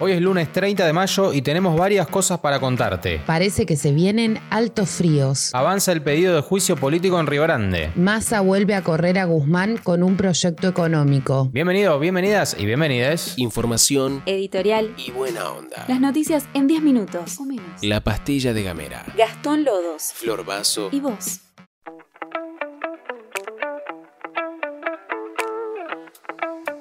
[0.00, 3.20] Hoy es lunes 30 de mayo y tenemos varias cosas para contarte.
[3.26, 5.52] Parece que se vienen altos fríos.
[5.52, 7.90] Avanza el pedido de juicio político en Río Grande.
[7.96, 11.48] Massa vuelve a correr a Guzmán con un proyecto económico.
[11.52, 13.36] Bienvenidos, bienvenidas y bienvenidas.
[13.38, 14.94] Información Editorial.
[14.96, 15.84] y buena onda.
[15.88, 17.82] Las noticias en 10 minutos o menos.
[17.82, 19.04] La pastilla de Gamera.
[19.16, 20.12] Gastón Lodos.
[20.14, 20.90] Flor Vaso.
[20.92, 21.40] ¿Y vos?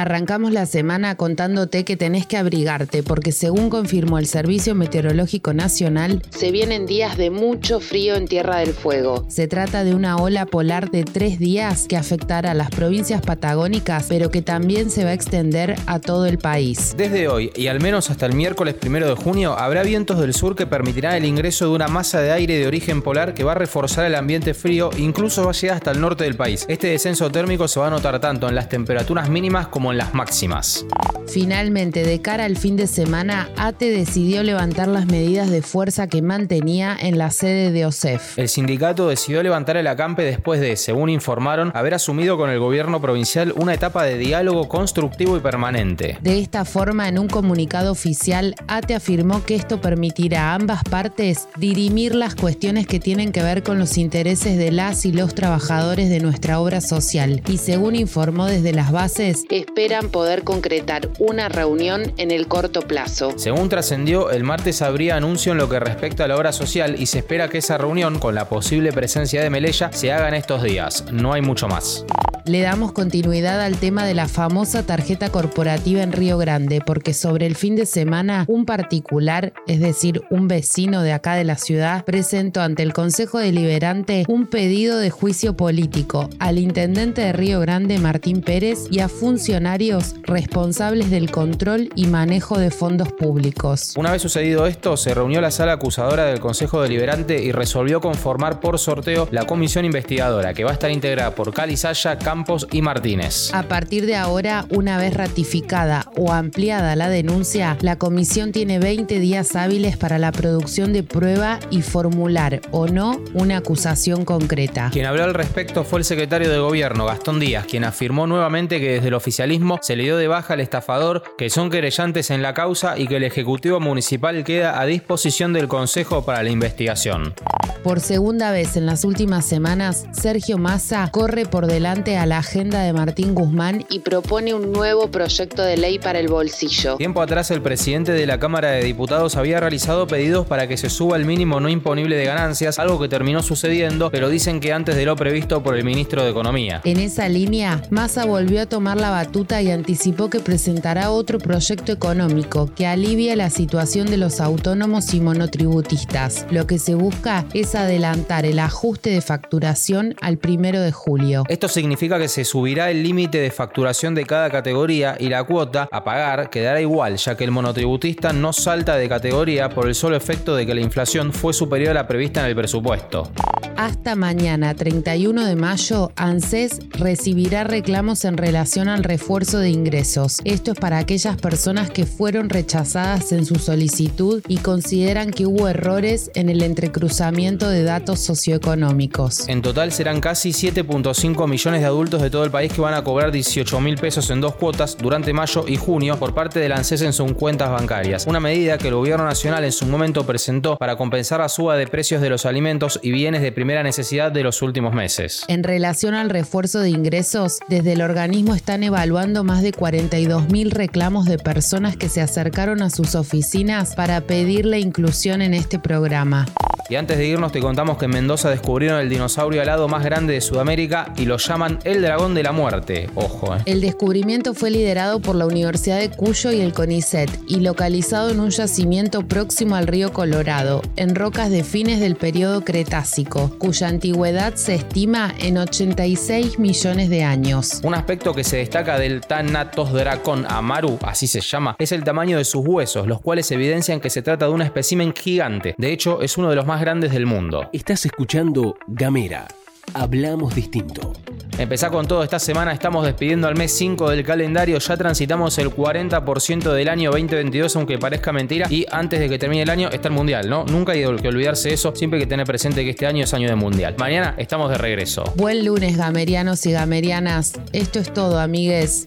[0.00, 6.22] Arrancamos la semana contándote que tenés que abrigarte porque según confirmó el Servicio Meteorológico Nacional,
[6.30, 9.26] se vienen días de mucho frío en Tierra del Fuego.
[9.28, 14.06] Se trata de una ola polar de tres días que afectará a las provincias patagónicas,
[14.08, 16.94] pero que también se va a extender a todo el país.
[16.96, 20.54] Desde hoy y al menos hasta el miércoles primero de junio habrá vientos del sur
[20.54, 23.56] que permitirán el ingreso de una masa de aire de origen polar que va a
[23.56, 26.66] reforzar el ambiente frío e incluso va a llegar hasta el norte del país.
[26.68, 30.14] Este descenso térmico se va a notar tanto en las temperaturas mínimas como en las
[30.14, 30.84] máximas.
[31.28, 36.22] Finalmente, de cara al fin de semana, ATE decidió levantar las medidas de fuerza que
[36.22, 38.38] mantenía en la sede de OSEF.
[38.38, 43.00] El sindicato decidió levantar el acampe después de, según informaron, haber asumido con el gobierno
[43.02, 46.16] provincial una etapa de diálogo constructivo y permanente.
[46.22, 51.48] De esta forma, en un comunicado oficial, ATE afirmó que esto permitirá a ambas partes
[51.58, 56.08] dirimir las cuestiones que tienen que ver con los intereses de las y los trabajadores
[56.08, 57.42] de nuestra obra social.
[57.48, 59.44] Y según informó desde las bases,
[59.78, 63.34] esperan poder concretar una reunión en el corto plazo.
[63.36, 67.06] Según trascendió, el martes habría anuncio en lo que respecta a la obra social y
[67.06, 70.64] se espera que esa reunión, con la posible presencia de Melella, se haga en estos
[70.64, 71.04] días.
[71.12, 72.04] No hay mucho más.
[72.48, 77.44] Le damos continuidad al tema de la famosa tarjeta corporativa en Río Grande, porque sobre
[77.44, 82.06] el fin de semana un particular, es decir, un vecino de acá de la ciudad,
[82.06, 87.98] presentó ante el Consejo Deliberante un pedido de juicio político al intendente de Río Grande,
[87.98, 93.92] Martín Pérez, y a funcionarios responsables del control y manejo de fondos públicos.
[93.98, 98.58] Una vez sucedido esto, se reunió la sala acusadora del Consejo Deliberante y resolvió conformar
[98.58, 102.82] por sorteo la comisión investigadora, que va a estar integrada por Cali Saya, Campos y
[102.82, 103.52] Martínez.
[103.52, 109.18] A partir de ahora, una vez ratificada o ampliada la denuncia, la comisión tiene 20
[109.18, 114.90] días hábiles para la producción de prueba y formular o no una acusación concreta.
[114.92, 118.92] Quien habló al respecto fue el secretario de Gobierno, Gastón Díaz, quien afirmó nuevamente que
[118.92, 122.54] desde el oficialismo se le dio de baja al estafador, que son querellantes en la
[122.54, 127.34] causa y que el Ejecutivo Municipal queda a disposición del Consejo para la investigación.
[127.82, 132.82] Por segunda vez en las últimas semanas, Sergio Massa corre por delante a la agenda
[132.82, 136.96] de Martín Guzmán y propone un nuevo proyecto de ley para el bolsillo.
[136.96, 140.90] Tiempo atrás el presidente de la Cámara de Diputados había realizado pedidos para que se
[140.90, 144.96] suba el mínimo no imponible de ganancias, algo que terminó sucediendo, pero dicen que antes
[144.96, 146.82] de lo previsto por el ministro de Economía.
[146.84, 151.92] En esa línea, Massa volvió a tomar la batuta y anticipó que presentará otro proyecto
[151.92, 156.46] económico que alivie la situación de los autónomos y monotributistas.
[156.50, 161.44] Lo que se busca es adelantar el ajuste de facturación al primero de julio.
[161.48, 165.88] Esto significa que se subirá el límite de facturación de cada categoría y la cuota
[165.90, 170.16] a pagar quedará igual, ya que el monotributista no salta de categoría por el solo
[170.16, 173.30] efecto de que la inflación fue superior a la prevista en el presupuesto.
[173.78, 180.38] Hasta mañana, 31 de mayo, ANSES recibirá reclamos en relación al refuerzo de ingresos.
[180.44, 185.68] Esto es para aquellas personas que fueron rechazadas en su solicitud y consideran que hubo
[185.68, 189.48] errores en el entrecruzamiento de datos socioeconómicos.
[189.48, 193.04] En total serán casi 7.5 millones de adultos de todo el país que van a
[193.04, 197.02] cobrar 18 mil pesos en dos cuotas durante mayo y junio por parte del ANSES
[197.02, 198.26] en sus cuentas bancarias.
[198.26, 201.86] Una medida que el gobierno nacional en su momento presentó para compensar la suba de
[201.86, 205.44] precios de los alimentos y bienes de primera necesidad de los últimos meses.
[205.48, 210.70] En relación al refuerzo de ingresos, desde el organismo están evaluando más de 42 mil
[210.70, 215.78] reclamos de personas que se acercaron a sus oficinas para pedir la inclusión en este
[215.78, 216.46] programa.
[216.90, 220.32] Y antes de irnos te contamos que en Mendoza descubrieron el dinosaurio alado más grande
[220.32, 223.10] de Sudamérica y lo llaman el dragón de la muerte.
[223.14, 223.58] Ojo, eh.
[223.66, 228.40] El descubrimiento fue liderado por la Universidad de Cuyo y el CONICET y localizado en
[228.40, 234.54] un yacimiento próximo al río Colorado, en rocas de fines del periodo Cretácico, cuya antigüedad
[234.54, 237.80] se estima en 86 millones de años.
[237.82, 242.38] Un aspecto que se destaca del Thanatos Dracon Amaru, así se llama, es el tamaño
[242.38, 245.74] de sus huesos, los cuales evidencian que se trata de un espécimen gigante.
[245.76, 247.70] De hecho, es uno de los más grandes del mundo.
[247.72, 249.46] Estás escuchando Gamera.
[249.94, 251.12] Hablamos distinto.
[251.58, 255.70] Empezá con todo esta semana, estamos despidiendo al mes 5 del calendario, ya transitamos el
[255.70, 260.08] 40% del año 2022, aunque parezca mentira, y antes de que termine el año está
[260.08, 260.64] el Mundial, ¿no?
[260.66, 263.34] Nunca hay que olvidarse de eso, siempre hay que tener presente que este año es
[263.34, 263.96] año de Mundial.
[263.98, 265.24] Mañana estamos de regreso.
[265.36, 267.54] Buen lunes, gamerianos y gamerianas.
[267.72, 269.06] Esto es todo, amigues.